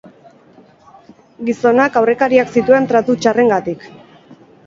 Gizonak 1.49 1.99
aurrekariak 2.01 2.55
zituen 2.57 2.89
tratu 2.93 3.17
txarrengatik. 3.25 3.87